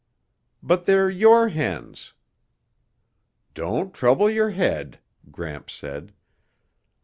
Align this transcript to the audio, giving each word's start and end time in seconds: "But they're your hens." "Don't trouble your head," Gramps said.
"But 0.63 0.85
they're 0.87 1.11
your 1.11 1.49
hens." 1.49 2.13
"Don't 3.53 3.93
trouble 3.93 4.31
your 4.31 4.49
head," 4.49 4.97
Gramps 5.31 5.73
said. 5.75 6.11